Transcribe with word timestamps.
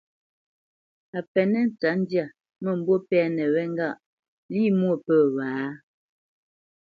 A 1.17 1.19
penə́ 1.31 1.61
ntsətndyâ, 1.69 2.25
mə̂mbû 2.63 2.93
pɛ́nə 3.09 3.43
wé 3.53 3.63
ŋgâʼ 3.73 3.99
lî 4.51 4.61
mwô 4.79 4.93
pə̂ 5.05 5.17
wǎ? 5.35 5.49